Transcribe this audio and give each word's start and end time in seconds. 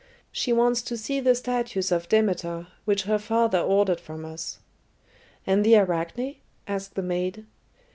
She 0.31 0.51
wants 0.51 0.81
to 0.81 0.97
see 0.97 1.19
the 1.19 1.35
statues 1.35 1.91
of 1.91 2.09
Demeter 2.09 2.65
which 2.85 3.03
her 3.03 3.19
father 3.19 3.59
ordered 3.59 4.01
from 4.01 4.25
us." 4.25 4.57
"And 5.45 5.63
the 5.63 5.75
Arachne?" 5.75 6.37
asked 6.67 6.95
the 6.95 7.03
maid. 7.03 7.45